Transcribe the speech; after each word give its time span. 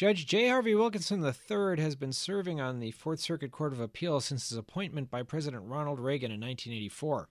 Judge 0.00 0.24
J. 0.24 0.48
Harvie 0.48 0.74
Wilkinson 0.74 1.22
III 1.22 1.78
has 1.78 1.94
been 1.94 2.14
serving 2.14 2.58
on 2.58 2.80
the 2.80 2.90
Fourth 2.92 3.20
Circuit 3.20 3.52
Court 3.52 3.74
of 3.74 3.80
Appeals 3.80 4.24
since 4.24 4.48
his 4.48 4.56
appointment 4.56 5.10
by 5.10 5.22
President 5.22 5.64
Ronald 5.66 6.00
Reagan 6.00 6.30
in 6.30 6.40
1984. 6.40 7.28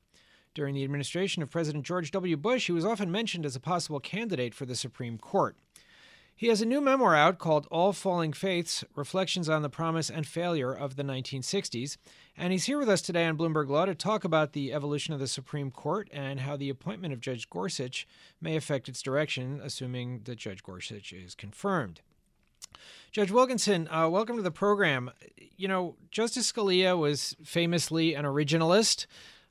During 0.54 0.76
the 0.76 0.84
administration 0.84 1.42
of 1.42 1.50
President 1.50 1.84
George 1.84 2.12
W. 2.12 2.38
Bush, 2.38 2.68
he 2.68 2.72
was 2.72 2.86
often 2.86 3.12
mentioned 3.12 3.44
as 3.44 3.56
a 3.56 3.60
possible 3.60 4.00
candidate 4.00 4.54
for 4.54 4.68
the 4.68 4.76
Supreme 4.76 5.18
Court. 5.18 5.58
He 6.36 6.50
has 6.50 6.62
a 6.62 6.66
new 6.68 6.80
memoir 6.80 7.16
out 7.16 7.40
called 7.40 7.66
All 7.72 7.92
Falling 7.92 8.34
Faiths 8.34 8.84
Reflections 8.96 9.50
on 9.50 9.64
the 9.64 9.70
Promise 9.72 10.12
and 10.12 10.28
Failure 10.28 10.72
of 10.72 10.96
the 10.96 11.02
1960s. 11.02 11.98
And 12.38 12.52
he's 12.52 12.66
here 12.66 12.78
with 12.78 12.88
us 12.88 13.02
today 13.02 13.26
on 13.26 13.36
Bloomberg 13.36 13.70
Law 13.70 13.86
to 13.86 13.96
talk 13.96 14.24
about 14.24 14.54
the 14.54 14.74
evolution 14.74 15.16
of 15.16 15.20
the 15.20 15.28
Supreme 15.28 15.72
Court 15.72 16.08
and 16.14 16.42
how 16.42 16.56
the 16.56 16.70
appointment 16.70 17.14
of 17.16 17.20
Judge 17.20 17.50
Gorsuch 17.50 18.08
may 18.40 18.56
affect 18.56 18.88
its 18.88 19.02
direction, 19.02 19.60
assuming 19.60 20.22
that 20.26 20.38
Judge 20.38 20.62
Gorsuch 20.62 21.12
is 21.12 21.34
confirmed. 21.34 22.02
Judge 23.12 23.32
Wilkinson, 23.32 23.88
uh, 23.90 24.08
welcome 24.08 24.38
to 24.38 24.42
the 24.44 24.52
program. 24.52 25.10
You 25.58 25.68
know, 25.68 25.96
Justice 26.12 26.52
Scalia 26.52 26.98
was 26.98 27.36
famously 27.44 28.14
an 28.14 28.24
originalist 28.24 29.08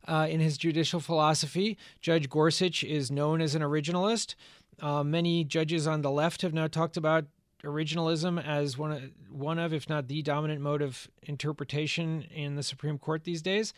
uh, 0.06 0.28
in 0.30 0.38
his 0.38 0.56
judicial 0.56 1.00
philosophy. 1.00 1.76
Judge 2.00 2.30
Gorsuch 2.30 2.84
is 2.84 3.10
known 3.10 3.40
as 3.40 3.54
an 3.56 3.62
originalist. 3.62 4.36
Uh, 4.80 5.02
many 5.02 5.42
judges 5.42 5.88
on 5.88 6.02
the 6.02 6.10
left 6.10 6.42
have 6.42 6.54
now 6.54 6.68
talked 6.68 6.96
about 6.96 7.24
originalism 7.64 8.42
as 8.42 8.78
one 8.78 8.92
of, 8.92 9.02
one 9.28 9.58
of, 9.58 9.74
if 9.74 9.88
not 9.88 10.06
the 10.06 10.22
dominant 10.22 10.60
mode 10.60 10.80
of 10.80 11.08
interpretation 11.24 12.22
in 12.30 12.54
the 12.54 12.62
Supreme 12.62 12.96
Court 12.96 13.24
these 13.24 13.42
days. 13.42 13.74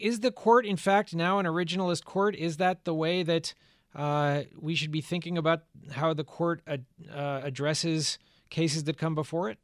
Is 0.00 0.20
the 0.20 0.30
court, 0.30 0.64
in 0.64 0.76
fact, 0.76 1.14
now 1.14 1.40
an 1.40 1.46
originalist 1.46 2.04
court? 2.04 2.36
Is 2.36 2.58
that 2.58 2.84
the 2.84 2.94
way 2.94 3.24
that 3.24 3.54
uh, 3.94 4.44
we 4.56 4.76
should 4.76 4.92
be 4.92 5.00
thinking 5.00 5.36
about 5.36 5.64
how 5.90 6.14
the 6.14 6.22
court 6.22 6.62
ad- 6.66 6.86
uh, 7.12 7.40
addresses 7.42 8.18
cases 8.50 8.84
that 8.84 8.98
come 8.98 9.14
before 9.14 9.50
it? 9.50 9.58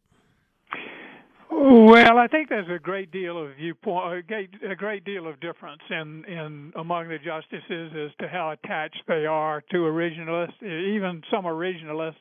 Well, 1.51 2.19
I 2.19 2.27
think 2.27 2.49
there's 2.49 2.69
a 2.69 2.79
great 2.79 3.11
deal 3.11 3.43
of 3.43 3.57
viewpoint, 3.57 4.27
a 4.69 4.75
great, 4.75 5.05
deal 5.05 5.27
of 5.27 5.41
difference 5.41 5.83
in, 5.89 6.25
in 6.27 6.73
among 6.77 7.09
the 7.09 7.19
justices 7.19 7.93
as 7.95 8.11
to 8.21 8.29
how 8.29 8.51
attached 8.51 9.03
they 9.07 9.25
are 9.25 9.63
to 9.71 9.77
originalists. 9.77 10.63
Even 10.63 11.23
some 11.31 11.45
originalists 11.45 12.17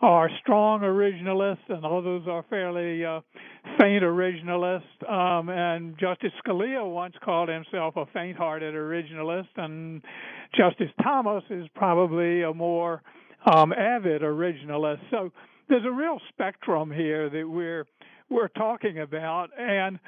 are 0.00 0.28
strong 0.40 0.80
originalists, 0.80 1.68
and 1.68 1.84
others 1.84 2.22
are 2.26 2.44
fairly 2.50 3.04
uh, 3.04 3.20
faint 3.78 4.02
originalists. 4.02 4.82
Um, 5.08 5.50
and 5.50 5.96
Justice 5.98 6.32
Scalia 6.44 6.84
once 6.90 7.14
called 7.22 7.48
himself 7.48 7.96
a 7.96 8.06
faint-hearted 8.06 8.74
originalist, 8.74 9.48
and 9.56 10.02
Justice 10.56 10.90
Thomas 11.02 11.44
is 11.50 11.66
probably 11.74 12.42
a 12.42 12.52
more 12.52 13.02
um, 13.46 13.72
avid 13.72 14.22
originalist. 14.22 15.00
So 15.10 15.30
there's 15.68 15.84
a 15.84 15.92
real 15.92 16.20
spectrum 16.28 16.90
here 16.90 17.30
that 17.30 17.48
we're 17.48 17.86
we're 18.30 18.48
talking 18.48 19.00
about, 19.00 19.50
and 19.58 19.98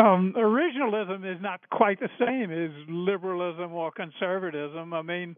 um, 0.00 0.34
originalism 0.36 1.24
is 1.24 1.40
not 1.40 1.60
quite 1.70 2.00
the 2.00 2.08
same 2.18 2.50
as 2.50 2.70
liberalism 2.88 3.72
or 3.72 3.90
conservatism. 3.92 4.92
I 4.92 5.02
mean, 5.02 5.36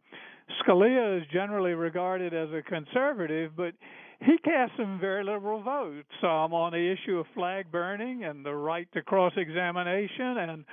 Scalia 0.60 1.20
is 1.20 1.26
generally 1.32 1.72
regarded 1.72 2.34
as 2.34 2.48
a 2.52 2.62
conservative, 2.62 3.52
but 3.56 3.74
he 4.20 4.38
cast 4.38 4.72
some 4.76 4.98
very 4.98 5.24
liberal 5.24 5.62
votes 5.62 6.08
um, 6.22 6.52
on 6.52 6.72
the 6.72 6.92
issue 6.92 7.18
of 7.18 7.26
flag 7.34 7.70
burning 7.70 8.24
and 8.24 8.44
the 8.44 8.54
right 8.54 8.88
to 8.92 9.02
cross 9.02 9.32
examination 9.36 10.38
and 10.38 10.64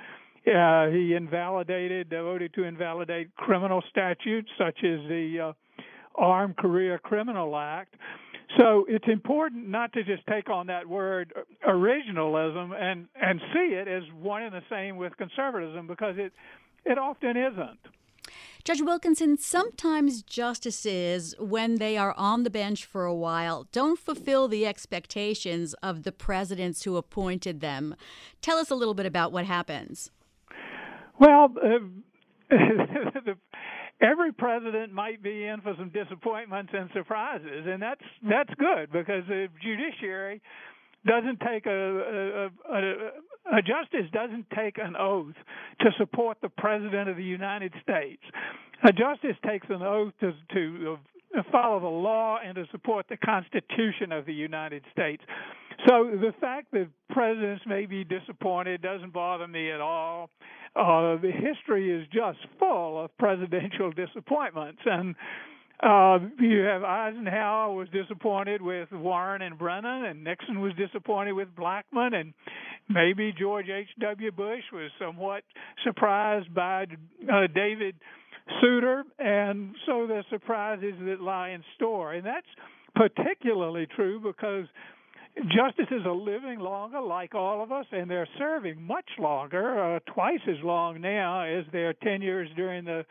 uh, 0.46 0.86
he 0.90 1.14
invalidated, 1.14 2.08
voted 2.10 2.54
to 2.54 2.64
invalidate 2.64 3.34
criminal 3.36 3.82
statutes 3.90 4.48
such 4.56 4.78
as 4.78 5.00
the 5.08 5.38
uh, 5.48 5.82
Armed 6.14 6.56
Career 6.56 6.98
Criminal 6.98 7.56
Act. 7.56 7.94
So 8.56 8.86
it's 8.88 9.06
important 9.06 9.68
not 9.68 9.92
to 9.92 10.02
just 10.02 10.26
take 10.26 10.48
on 10.48 10.68
that 10.68 10.88
word 10.88 11.32
originalism 11.66 12.74
and 12.74 13.06
and 13.14 13.40
see 13.52 13.74
it 13.74 13.86
as 13.86 14.02
one 14.18 14.42
and 14.42 14.54
the 14.54 14.62
same 14.70 14.96
with 14.96 15.16
conservatism 15.16 15.86
because 15.86 16.16
it 16.16 16.32
it 16.84 16.98
often 16.98 17.36
isn't. 17.36 17.78
Judge 18.64 18.82
Wilkinson, 18.82 19.38
sometimes 19.38 20.22
justices, 20.22 21.34
when 21.38 21.76
they 21.76 21.96
are 21.96 22.14
on 22.16 22.42
the 22.42 22.50
bench 22.50 22.84
for 22.84 23.04
a 23.04 23.14
while, 23.14 23.66
don't 23.72 23.98
fulfill 23.98 24.48
the 24.48 24.66
expectations 24.66 25.74
of 25.74 26.02
the 26.02 26.12
presidents 26.12 26.82
who 26.82 26.96
appointed 26.96 27.60
them. 27.60 27.94
Tell 28.42 28.58
us 28.58 28.70
a 28.70 28.74
little 28.74 28.94
bit 28.94 29.06
about 29.06 29.32
what 29.32 29.46
happens. 29.46 30.10
Well, 31.18 31.54
uh, 31.56 31.78
the 32.50 33.36
every 34.00 34.32
president 34.32 34.92
might 34.92 35.22
be 35.22 35.44
in 35.44 35.60
for 35.60 35.74
some 35.78 35.90
disappointments 35.90 36.72
and 36.74 36.90
surprises, 36.92 37.66
and 37.66 37.82
that's 37.82 38.04
that's 38.28 38.52
good 38.58 38.92
because 38.92 39.24
the 39.28 39.48
judiciary 39.62 40.40
doesn't 41.06 41.40
take 41.40 41.66
a, 41.66 41.70
a, 41.70 42.74
a, 42.74 43.58
a 43.58 43.62
justice 43.62 44.10
doesn't 44.12 44.46
take 44.54 44.78
an 44.78 44.94
oath 44.98 45.34
to 45.80 45.90
support 45.96 46.38
the 46.42 46.48
president 46.48 47.08
of 47.08 47.16
the 47.16 47.24
United 47.24 47.72
States. 47.82 48.22
A 48.84 48.92
justice 48.92 49.36
takes 49.46 49.66
an 49.70 49.82
oath 49.82 50.12
to 50.20 50.32
to 50.54 50.98
follow 51.52 51.80
the 51.80 51.86
law 51.86 52.38
and 52.44 52.54
to 52.54 52.64
support 52.70 53.06
the 53.08 53.16
Constitution 53.16 54.12
of 54.12 54.26
the 54.26 54.32
United 54.32 54.82
States. 54.92 55.22
So 55.86 56.10
the 56.10 56.32
fact 56.40 56.72
that 56.72 56.88
presidents 57.10 57.62
may 57.66 57.86
be 57.86 58.04
disappointed 58.04 58.82
doesn't 58.82 59.12
bother 59.12 59.46
me 59.46 59.70
at 59.70 59.80
all. 59.80 60.30
Uh, 60.74 61.16
the 61.16 61.30
history 61.32 61.90
is 61.90 62.06
just 62.12 62.38
full 62.58 63.04
of 63.04 63.16
presidential 63.18 63.90
disappointments, 63.92 64.80
and 64.84 65.14
uh, 65.82 66.18
you 66.40 66.60
have 66.60 66.82
Eisenhower 66.82 67.72
was 67.72 67.88
disappointed 67.90 68.60
with 68.60 68.90
Warren 68.90 69.42
and 69.42 69.56
Brennan, 69.56 70.04
and 70.06 70.24
Nixon 70.24 70.60
was 70.60 70.72
disappointed 70.74 71.32
with 71.32 71.48
Blackmun, 71.54 72.14
and 72.14 72.34
maybe 72.88 73.32
George 73.38 73.68
H. 73.68 73.88
W. 74.00 74.32
Bush 74.32 74.64
was 74.72 74.90
somewhat 74.98 75.44
surprised 75.84 76.52
by 76.52 76.86
uh, 77.32 77.46
David 77.54 77.94
Souter, 78.60 79.04
and 79.20 79.74
so 79.86 80.06
the 80.06 80.24
surprises 80.30 80.94
that 81.06 81.20
lie 81.20 81.50
in 81.50 81.62
store, 81.76 82.12
and 82.14 82.26
that's 82.26 82.46
particularly 82.96 83.86
true 83.94 84.20
because 84.20 84.66
justices 85.46 86.02
are 86.04 86.14
living 86.14 86.58
longer, 86.58 87.00
like 87.00 87.34
all 87.34 87.62
of 87.62 87.72
us, 87.72 87.86
and 87.92 88.10
they're 88.10 88.28
serving 88.38 88.82
much 88.82 89.08
longer, 89.18 89.96
uh, 89.96 90.12
twice 90.12 90.40
as 90.48 90.62
long 90.62 91.00
now 91.00 91.42
as 91.42 91.64
their 91.72 91.92
tenures 91.92 92.48
during 92.56 92.84
the 92.84 93.04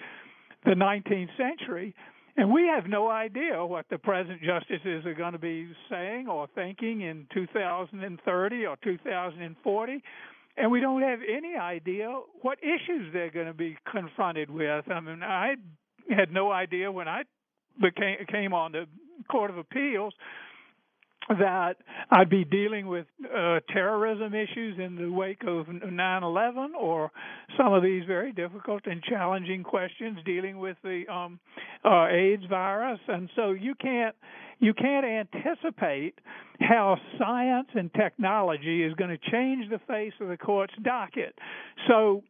the 0.65 0.71
19th 0.71 1.29
century. 1.37 1.95
And 2.35 2.51
we 2.51 2.67
have 2.67 2.87
no 2.87 3.09
idea 3.09 3.65
what 3.65 3.85
the 3.89 3.97
present 3.97 4.41
justices 4.41 5.05
are 5.05 5.13
going 5.13 5.33
to 5.33 5.39
be 5.39 5.69
saying 5.89 6.27
or 6.27 6.47
thinking 6.53 7.01
in 7.01 7.25
2030 7.33 8.65
or 8.65 8.75
2040. 8.83 10.03
And 10.57 10.71
we 10.71 10.79
don't 10.79 11.01
have 11.01 11.19
any 11.27 11.55
idea 11.55 12.09
what 12.41 12.59
issues 12.61 13.11
they're 13.13 13.31
going 13.31 13.47
to 13.47 13.53
be 13.53 13.77
confronted 13.91 14.49
with. 14.49 14.85
I 14.91 14.99
mean, 14.99 15.23
I 15.23 15.55
had 16.09 16.31
no 16.31 16.51
idea 16.51 16.91
when 16.91 17.07
I 17.07 17.23
became 17.81 18.17
came 18.29 18.53
on 18.53 18.71
the 18.71 18.85
Court 19.29 19.49
of 19.49 19.57
Appeals 19.57 20.13
that 21.29 21.75
I'd 22.09 22.29
be 22.29 22.45
dealing 22.45 22.87
with 22.87 23.05
uh, 23.25 23.59
terrorism 23.71 24.33
issues 24.33 24.79
in 24.79 24.95
the 24.95 25.11
wake 25.11 25.43
of 25.43 25.67
9/11, 25.67 26.69
or 26.79 27.11
some 27.57 27.73
of 27.73 27.83
these 27.83 28.03
very 28.05 28.31
difficult 28.31 28.85
and 28.85 29.03
challenging 29.03 29.63
questions 29.63 30.19
dealing 30.25 30.57
with 30.57 30.77
the 30.83 31.03
um, 31.11 31.39
uh, 31.83 32.07
AIDS 32.07 32.43
virus, 32.49 32.99
and 33.07 33.29
so 33.35 33.51
you 33.51 33.75
can't 33.75 34.15
you 34.59 34.73
can't 34.73 35.05
anticipate 35.05 36.19
how 36.61 36.97
science 37.19 37.67
and 37.75 37.93
technology 37.93 38.83
is 38.83 38.93
going 38.93 39.11
to 39.11 39.31
change 39.31 39.69
the 39.69 39.79
face 39.87 40.13
of 40.21 40.29
the 40.29 40.37
court's 40.37 40.73
docket. 40.83 41.37
So. 41.87 42.23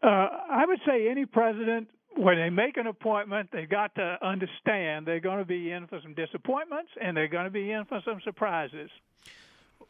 Uh, 0.00 0.28
I 0.48 0.64
would 0.64 0.78
say 0.86 1.08
any 1.10 1.26
president 1.26 1.88
when 2.18 2.36
they 2.36 2.50
make 2.50 2.76
an 2.76 2.86
appointment, 2.86 3.50
they 3.52 3.64
got 3.64 3.94
to 3.94 4.18
understand 4.22 5.06
they're 5.06 5.20
going 5.20 5.38
to 5.38 5.44
be 5.44 5.70
in 5.70 5.86
for 5.86 6.00
some 6.02 6.14
disappointments 6.14 6.90
and 7.00 7.16
they're 7.16 7.28
going 7.28 7.44
to 7.44 7.50
be 7.50 7.70
in 7.70 7.84
for 7.84 8.00
some 8.04 8.20
surprises. 8.24 8.90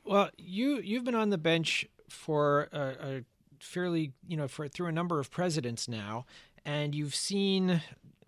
Well, 0.05 0.31
you 0.37 0.81
you've 0.81 1.05
been 1.05 1.15
on 1.15 1.31
the 1.31 1.39
bench 1.39 1.87
for 2.09 2.69
a, 2.73 2.81
a 2.81 3.25
fairly 3.61 4.13
you 4.27 4.37
know 4.37 4.49
for 4.49 4.69
through 4.69 4.87
a 4.87 4.93
number 4.93 5.19
of 5.21 5.31
presidents 5.31 5.89
now, 5.89 6.27
and 6.65 6.95
you've 6.95 7.15
seen 7.15 7.83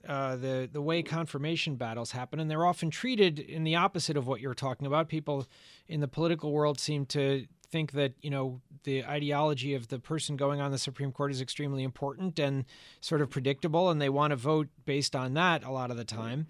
uh, 0.06 0.36
the 0.36 0.68
the 0.70 0.80
way 0.80 1.02
confirmation 1.02 1.76
battles 1.76 2.12
happen, 2.12 2.40
and 2.40 2.50
they're 2.50 2.66
often 2.66 2.90
treated 2.90 3.38
in 3.38 3.64
the 3.64 3.76
opposite 3.76 4.16
of 4.16 4.26
what 4.26 4.40
you're 4.40 4.54
talking 4.54 4.86
about. 4.86 5.08
People 5.08 5.46
in 5.88 6.00
the 6.00 6.08
political 6.08 6.52
world 6.52 6.80
seem 6.80 7.06
to 7.06 7.46
think 7.70 7.92
that 7.92 8.12
you 8.20 8.30
know 8.30 8.60
the 8.84 9.04
ideology 9.04 9.74
of 9.74 9.88
the 9.88 9.98
person 9.98 10.36
going 10.36 10.60
on 10.60 10.70
the 10.70 10.78
Supreme 10.78 11.12
Court 11.12 11.30
is 11.30 11.40
extremely 11.40 11.82
important 11.82 12.38
and 12.38 12.64
sort 13.00 13.20
of 13.20 13.30
predictable, 13.30 13.90
and 13.90 14.00
they 14.00 14.08
want 14.08 14.32
to 14.32 14.36
vote 14.36 14.68
based 14.84 15.14
on 15.14 15.34
that 15.34 15.64
a 15.64 15.70
lot 15.70 15.90
of 15.90 15.96
the 15.96 16.04
time. 16.04 16.46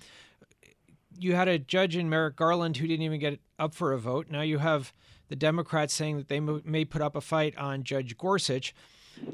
You 1.18 1.34
had 1.34 1.48
a 1.48 1.58
judge 1.58 1.96
in 1.96 2.08
Merrick 2.08 2.36
Garland 2.36 2.76
who 2.76 2.86
didn't 2.86 3.04
even 3.04 3.20
get 3.20 3.40
up 3.58 3.74
for 3.74 3.92
a 3.92 3.98
vote. 3.98 4.28
Now 4.30 4.42
you 4.42 4.58
have 4.58 4.92
the 5.28 5.36
Democrats 5.36 5.92
saying 5.92 6.16
that 6.16 6.28
they 6.28 6.40
may 6.40 6.84
put 6.84 7.02
up 7.02 7.14
a 7.14 7.20
fight 7.20 7.56
on 7.56 7.84
Judge 7.84 8.16
Gorsuch. 8.16 8.74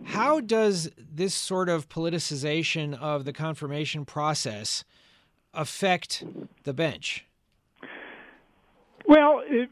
How 0.04 0.40
does 0.40 0.90
this 0.96 1.34
sort 1.34 1.68
of 1.68 1.88
politicization 1.88 2.98
of 2.98 3.24
the 3.24 3.32
confirmation 3.32 4.04
process 4.04 4.84
affect 5.54 6.24
the 6.64 6.72
bench? 6.72 7.24
Well, 9.06 9.42
it, 9.46 9.70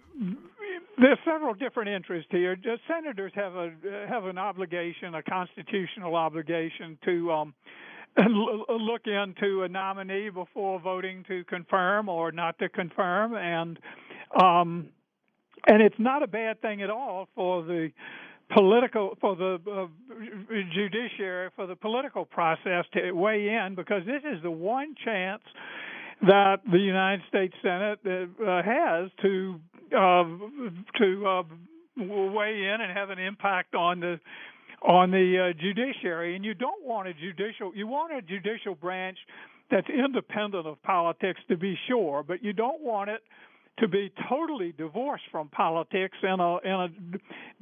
there's 0.98 1.18
several 1.24 1.54
different 1.54 1.88
interests 1.88 2.28
here. 2.30 2.56
senators 2.88 3.32
have 3.34 3.54
a 3.54 3.72
have 4.08 4.24
an 4.24 4.38
obligation, 4.38 5.14
a 5.14 5.22
constitutional 5.22 6.14
obligation, 6.14 6.98
to 7.04 7.32
um, 7.32 7.54
look 8.18 9.02
into 9.06 9.62
a 9.62 9.68
nominee 9.68 10.30
before 10.30 10.80
voting 10.80 11.24
to 11.28 11.44
confirm 11.44 12.08
or 12.08 12.32
not 12.32 12.58
to 12.58 12.68
confirm, 12.68 13.34
and 13.34 13.78
um, 14.40 14.88
and 15.66 15.82
it's 15.82 15.98
not 15.98 16.22
a 16.22 16.26
bad 16.26 16.60
thing 16.60 16.82
at 16.82 16.90
all 16.90 17.28
for 17.34 17.62
the 17.62 17.90
political 18.52 19.16
for 19.20 19.34
the 19.34 19.58
uh, 19.70 19.86
judiciary 20.74 21.50
for 21.56 21.66
the 21.66 21.76
political 21.76 22.24
process 22.24 22.84
to 22.92 23.12
weigh 23.12 23.48
in 23.48 23.74
because 23.74 24.02
this 24.06 24.22
is 24.24 24.42
the 24.42 24.50
one 24.50 24.94
chance 25.04 25.42
that 26.22 26.56
the 26.70 26.78
United 26.78 27.22
States 27.28 27.54
Senate 27.62 27.98
uh, 28.06 28.62
has 28.62 29.10
to 29.22 29.58
to 29.94 31.26
uh, 31.26 31.42
weigh 31.96 32.64
in 32.64 32.80
and 32.80 32.96
have 32.96 33.10
an 33.10 33.18
impact 33.18 33.74
on 33.74 34.00
the 34.00 34.20
on 34.82 35.10
the 35.10 35.50
uh, 35.50 35.60
judiciary. 35.60 36.36
And 36.36 36.44
you 36.44 36.54
don't 36.54 36.84
want 36.84 37.08
a 37.08 37.14
judicial 37.14 37.72
you 37.74 37.86
want 37.86 38.12
a 38.12 38.22
judicial 38.22 38.74
branch 38.74 39.18
that's 39.70 39.88
independent 39.88 40.66
of 40.66 40.82
politics 40.82 41.40
to 41.48 41.56
be 41.56 41.76
sure, 41.88 42.22
but 42.22 42.44
you 42.44 42.52
don't 42.52 42.82
want 42.82 43.10
it 43.10 43.22
to 43.78 43.88
be 43.88 44.12
totally 44.28 44.72
divorced 44.76 45.24
from 45.32 45.48
politics 45.48 46.16
in 46.22 46.40
a 46.40 46.56
in 46.58 46.72
a 46.72 46.88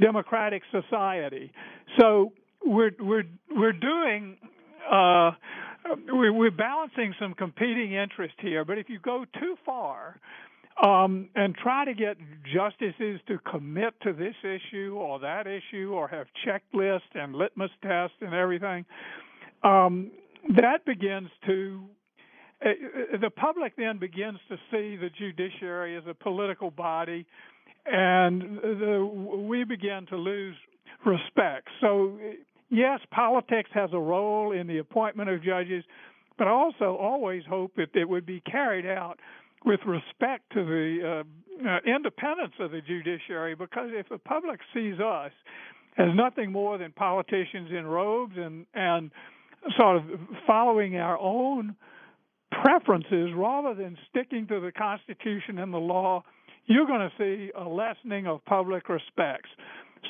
democratic 0.00 0.62
society. 0.70 1.52
So 1.98 2.32
we're 2.64 2.92
we're 2.98 3.24
we're 3.50 3.72
doing 3.72 4.36
uh, 4.90 5.32
we're 6.08 6.50
balancing 6.50 7.14
some 7.20 7.34
competing 7.34 7.94
interests 7.94 8.36
here. 8.40 8.64
But 8.64 8.78
if 8.78 8.88
you 8.88 8.98
go 8.98 9.24
too 9.38 9.56
far 9.64 10.20
um, 10.82 11.28
and 11.34 11.54
try 11.54 11.84
to 11.84 11.94
get 11.94 12.16
justices 12.52 13.20
to 13.28 13.38
commit 13.50 13.94
to 14.02 14.12
this 14.12 14.34
issue 14.42 14.96
or 14.98 15.18
that 15.20 15.46
issue 15.46 15.92
or 15.92 16.08
have 16.08 16.26
checklists 16.46 17.00
and 17.14 17.34
litmus 17.34 17.70
tests 17.82 18.16
and 18.20 18.34
everything, 18.34 18.84
um, 19.62 20.10
that 20.56 20.84
begins 20.84 21.28
to 21.46 21.82
uh, 22.64 22.68
uh, 22.68 23.18
the 23.20 23.30
public 23.30 23.74
then 23.76 23.98
begins 23.98 24.38
to 24.48 24.56
see 24.70 24.96
the 24.96 25.10
judiciary 25.18 25.96
as 25.96 26.04
a 26.08 26.14
political 26.14 26.70
body, 26.70 27.26
and 27.86 28.58
the, 28.62 29.04
we 29.48 29.64
begin 29.64 30.06
to 30.06 30.16
lose 30.16 30.54
respect. 31.04 31.68
So, 31.80 32.18
yes, 32.70 33.00
politics 33.10 33.70
has 33.74 33.90
a 33.92 33.98
role 33.98 34.52
in 34.52 34.66
the 34.66 34.78
appointment 34.78 35.28
of 35.28 35.42
judges, 35.42 35.84
but 36.38 36.46
I 36.46 36.50
also 36.50 36.96
always 36.96 37.42
hope 37.48 37.72
that 37.76 37.88
it 37.94 38.08
would 38.08 38.26
be 38.26 38.40
carried 38.40 38.86
out 38.86 39.18
with 39.64 39.80
respect 39.86 40.52
to 40.52 40.64
the 40.64 41.22
uh, 41.24 41.68
uh, 41.68 41.78
independence 41.86 42.54
of 42.58 42.70
the 42.70 42.80
judiciary, 42.80 43.54
because 43.54 43.90
if 43.92 44.08
the 44.08 44.18
public 44.18 44.60
sees 44.74 44.98
us 45.00 45.32
as 45.98 46.08
nothing 46.14 46.50
more 46.50 46.78
than 46.78 46.92
politicians 46.92 47.70
in 47.70 47.86
robes 47.86 48.34
and 48.36 48.66
and 48.74 49.10
sort 49.78 49.96
of 49.96 50.04
following 50.46 50.96
our 50.96 51.18
own 51.18 51.76
preferences 52.50 53.30
rather 53.36 53.74
than 53.74 53.96
sticking 54.10 54.46
to 54.48 54.60
the 54.60 54.72
Constitution 54.72 55.58
and 55.58 55.72
the 55.72 55.78
law, 55.78 56.22
you're 56.66 56.86
going 56.86 57.08
to 57.08 57.12
see 57.18 57.50
a 57.56 57.64
lessening 57.64 58.26
of 58.26 58.44
public 58.44 58.88
respects. 58.88 59.50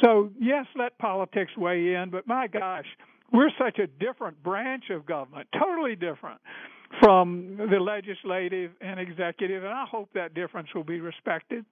So, 0.03 0.31
yes, 0.41 0.67
let 0.75 0.97
politics 0.99 1.53
weigh 1.57 1.95
in, 1.95 2.11
but 2.11 2.27
my 2.27 2.47
gosh, 2.47 2.87
we're 3.33 3.51
such 3.59 3.79
a 3.79 3.87
different 3.87 4.43
branch 4.43 4.85
of 4.91 5.07
government, 5.07 5.49
totally 5.59 5.97
different 5.97 6.41
from 7.01 7.57
the 7.57 7.79
legislative 7.81 8.73
and 8.81 9.01
executive, 9.01 9.65
and 9.65 9.73
I 9.73 9.85
hope 9.91 10.11
that 10.15 10.35
difference 10.35 10.69
will 10.75 10.85
be 10.85 11.01
respected. 11.01 11.65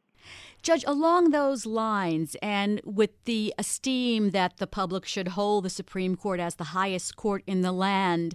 Judge, 0.62 0.84
along 0.86 1.30
those 1.30 1.64
lines, 1.64 2.36
and 2.42 2.80
with 2.84 3.10
the 3.24 3.54
esteem 3.58 4.30
that 4.30 4.58
the 4.58 4.66
public 4.66 5.06
should 5.06 5.28
hold 5.28 5.64
the 5.64 5.70
Supreme 5.70 6.16
Court 6.16 6.38
as 6.40 6.56
the 6.56 6.64
highest 6.64 7.16
court 7.16 7.42
in 7.46 7.62
the 7.62 7.72
land, 7.72 8.34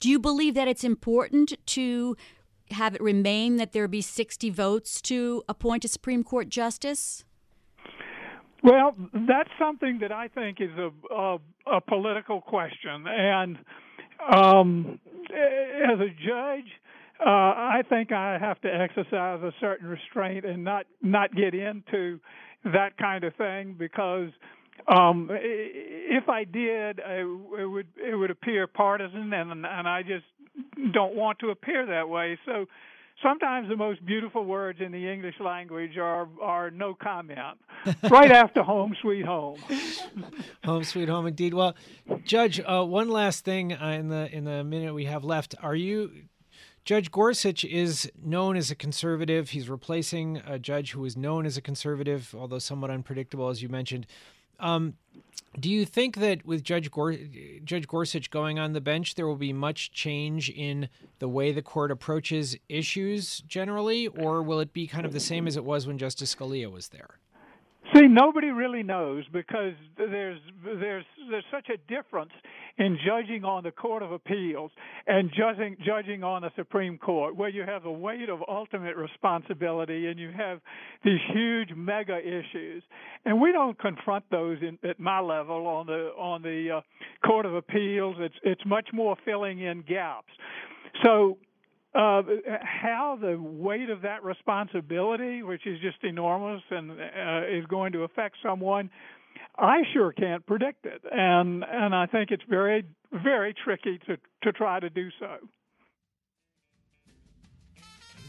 do 0.00 0.08
you 0.08 0.18
believe 0.18 0.54
that 0.54 0.68
it's 0.68 0.84
important 0.84 1.54
to 1.66 2.16
have 2.70 2.94
it 2.94 3.02
remain 3.02 3.56
that 3.56 3.72
there 3.72 3.86
be 3.86 4.00
60 4.00 4.50
votes 4.50 5.00
to 5.02 5.42
appoint 5.48 5.84
a 5.84 5.88
Supreme 5.88 6.24
Court 6.24 6.48
justice? 6.48 7.24
Well, 8.62 8.96
that's 9.12 9.50
something 9.58 9.98
that 10.00 10.10
I 10.10 10.28
think 10.28 10.60
is 10.60 10.70
a, 10.76 10.90
a, 11.14 11.38
a 11.66 11.80
political 11.80 12.40
question. 12.40 13.06
And 13.06 13.58
um, 14.20 14.98
as 15.30 16.00
a 16.00 16.08
judge, 16.08 16.70
uh, 17.20 17.28
I 17.28 17.82
think 17.88 18.12
I 18.12 18.38
have 18.38 18.60
to 18.60 18.68
exercise 18.68 19.42
a 19.42 19.52
certain 19.60 19.88
restraint 19.88 20.44
and 20.44 20.64
not 20.64 20.86
not 21.02 21.34
get 21.34 21.54
into 21.54 22.20
that 22.64 22.98
kind 22.98 23.24
of 23.24 23.34
thing 23.36 23.74
because 23.78 24.30
um, 24.88 25.30
if 25.32 26.28
I 26.28 26.44
did, 26.44 27.00
it 27.00 27.68
would 27.68 27.86
it 27.96 28.14
would 28.14 28.30
appear 28.30 28.66
partisan, 28.66 29.32
and 29.32 29.50
and 29.66 29.88
I 29.88 30.02
just 30.02 30.24
don't 30.92 31.14
want 31.14 31.38
to 31.40 31.50
appear 31.50 31.86
that 31.86 32.08
way. 32.08 32.38
So 32.44 32.66
sometimes 33.22 33.68
the 33.68 33.76
most 33.76 34.04
beautiful 34.04 34.44
words 34.44 34.80
in 34.80 34.92
the 34.92 35.10
English 35.10 35.36
language 35.40 35.96
are 35.96 36.28
are 36.40 36.70
no 36.70 36.94
comment. 36.94 37.58
right 38.10 38.30
after 38.30 38.62
home 38.62 38.94
sweet 39.00 39.24
home. 39.24 39.58
home 40.64 40.84
sweet 40.84 41.08
home 41.08 41.26
indeed. 41.26 41.54
Well, 41.54 41.74
Judge, 42.24 42.60
uh, 42.60 42.84
one 42.84 43.08
last 43.08 43.44
thing 43.44 43.70
in 43.70 44.08
the 44.08 44.28
in 44.34 44.44
the 44.44 44.64
minute 44.64 44.94
we 44.94 45.04
have 45.04 45.24
left. 45.24 45.54
Are 45.62 45.76
you 45.76 46.10
Judge 46.86 47.10
Gorsuch 47.10 47.64
is 47.64 48.08
known 48.22 48.56
as 48.56 48.70
a 48.70 48.76
conservative. 48.76 49.50
He's 49.50 49.68
replacing 49.68 50.36
a 50.46 50.56
judge 50.56 50.92
who 50.92 51.04
is 51.04 51.16
known 51.16 51.44
as 51.44 51.56
a 51.56 51.60
conservative, 51.60 52.32
although 52.38 52.60
somewhat 52.60 52.92
unpredictable, 52.92 53.48
as 53.48 53.60
you 53.60 53.68
mentioned. 53.68 54.06
Um, 54.58 54.94
do 55.58 55.70
you 55.70 55.84
think 55.84 56.16
that 56.16 56.44
with 56.44 56.62
Judge, 56.62 56.90
Judge 57.64 57.86
Gorsuch 57.86 58.30
going 58.30 58.58
on 58.58 58.72
the 58.72 58.80
bench, 58.80 59.14
there 59.14 59.26
will 59.26 59.36
be 59.36 59.52
much 59.52 59.90
change 59.90 60.50
in 60.50 60.88
the 61.18 61.28
way 61.28 61.52
the 61.52 61.62
court 61.62 61.90
approaches 61.90 62.56
issues 62.68 63.40
generally, 63.40 64.06
or 64.06 64.42
will 64.42 64.60
it 64.60 64.72
be 64.72 64.86
kind 64.86 65.06
of 65.06 65.12
the 65.12 65.20
same 65.20 65.46
as 65.46 65.56
it 65.56 65.64
was 65.64 65.86
when 65.86 65.96
Justice 65.96 66.34
Scalia 66.34 66.70
was 66.70 66.88
there? 66.88 67.18
See, 67.94 68.08
nobody 68.08 68.48
really 68.48 68.82
knows 68.82 69.24
because 69.32 69.74
there's 69.96 70.40
there's 70.64 71.04
there's 71.30 71.44
such 71.50 71.68
a 71.68 71.76
difference 71.88 72.32
in 72.78 72.98
judging 73.06 73.44
on 73.44 73.62
the 73.64 73.70
Court 73.70 74.02
of 74.02 74.12
Appeals 74.12 74.70
and 75.06 75.30
judging 75.36 75.76
judging 75.84 76.22
on 76.22 76.42
the 76.42 76.50
Supreme 76.56 76.98
Court, 76.98 77.34
where 77.34 77.48
you 77.48 77.62
have 77.62 77.82
the 77.82 77.90
weight 77.90 78.28
of 78.28 78.40
ultimate 78.48 78.96
responsibility 78.96 80.06
and 80.06 80.18
you 80.18 80.30
have 80.36 80.60
these 81.04 81.20
huge 81.32 81.70
mega 81.74 82.18
issues, 82.18 82.82
and 83.24 83.40
we 83.40 83.52
don't 83.52 83.78
confront 83.78 84.24
those 84.30 84.58
in, 84.60 84.78
at 84.88 85.00
my 85.00 85.20
level 85.20 85.66
on 85.66 85.86
the 85.86 86.12
on 86.18 86.42
the 86.42 86.78
uh, 86.78 87.26
Court 87.26 87.46
of 87.46 87.54
Appeals. 87.54 88.16
It's 88.18 88.36
it's 88.42 88.62
much 88.66 88.88
more 88.92 89.16
filling 89.24 89.60
in 89.60 89.82
gaps. 89.82 90.32
So 91.04 91.38
uh, 91.96 92.22
how 92.62 93.18
the 93.20 93.38
weight 93.40 93.88
of 93.90 94.02
that 94.02 94.22
responsibility, 94.22 95.42
which 95.42 95.66
is 95.66 95.80
just 95.80 96.02
enormous 96.02 96.62
and 96.70 96.90
uh, 96.90 97.46
is 97.48 97.64
going 97.66 97.92
to 97.92 98.02
affect 98.02 98.36
someone, 98.42 98.90
I 99.58 99.82
sure 99.92 100.12
can't 100.12 100.44
predict 100.44 100.84
it, 100.84 101.02
and 101.10 101.64
and 101.64 101.94
I 101.94 102.06
think 102.06 102.30
it's 102.30 102.42
very 102.48 102.84
very 103.12 103.54
tricky 103.54 103.98
to 104.06 104.18
to 104.42 104.52
try 104.52 104.80
to 104.80 104.90
do 104.90 105.08
so. 105.18 105.36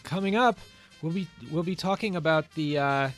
Coming 0.03 0.37
up, 0.37 0.57
we'll 1.01 1.11
be 1.11 1.27
we'll 1.51 1.63
be 1.63 1.75
talking 1.75 2.15
about 2.15 2.49
the 2.53 2.77
uh, 2.77 3.09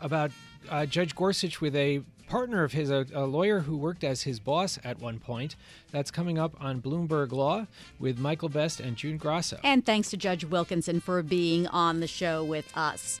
about 0.00 0.30
uh, 0.70 0.86
Judge 0.86 1.14
Gorsuch 1.14 1.60
with 1.60 1.76
a 1.76 2.02
partner 2.30 2.62
of 2.62 2.72
his, 2.72 2.90
a, 2.90 3.04
a, 3.12 3.26
lawyer 3.26 3.60
who 3.60 3.76
worked 3.76 4.04
as 4.04 4.22
his 4.22 4.38
boss 4.38 4.78
at 4.84 5.00
one 5.00 5.18
point. 5.18 5.56
That's 5.90 6.12
coming 6.12 6.38
up 6.38 6.54
on 6.60 6.80
Bloomberg 6.80 7.32
Law 7.32 7.66
with 7.98 8.18
Michael 8.18 8.48
Best 8.48 8.78
and 8.78 8.96
June 8.96 9.16
Grasso. 9.16 9.58
And 9.64 9.84
thanks 9.84 10.10
to 10.10 10.16
Judge 10.16 10.44
Wilkinson 10.44 11.00
for 11.00 11.22
being 11.22 11.66
on 11.66 11.98
the 11.98 12.06
show 12.06 12.44
with 12.44 12.74
us. 12.76 13.20